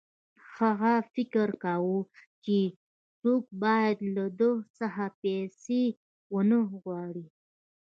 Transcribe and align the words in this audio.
هغه 0.57 0.93
فکر 1.13 1.47
کاوه 1.63 1.99
چې 2.43 2.57
څوک 3.19 3.43
باید 3.63 3.97
له 4.15 4.25
ده 4.39 4.51
څخه 4.79 5.05
پیسې 5.21 5.83
ونه 6.33 6.59
غواړي 6.79 7.25